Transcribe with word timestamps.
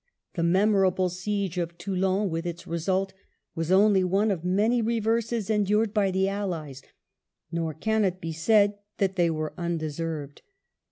The 0.33 0.41
memorable 0.41 1.09
siege 1.09 1.59
of 1.59 1.77
Toulon, 1.77 2.31
with 2.31 2.47
its 2.47 2.65
result, 2.65 3.13
was 3.53 3.71
only 3.71 4.03
one 4.03 4.31
among 4.31 4.55
many 4.55 4.81
reverses 4.81 5.47
endured 5.47 5.93
by 5.93 6.09
the 6.09 6.27
Allies, 6.27 6.81
nor 7.51 7.75
can 7.75 8.03
it 8.03 8.19
be 8.19 8.31
said 8.31 8.79
that 8.97 9.15
they 9.15 9.29
were 9.29 9.53
undeserved. 9.59 10.41